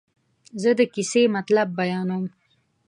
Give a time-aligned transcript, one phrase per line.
[0.61, 2.25] زه د کیسې مطلب بیانوم.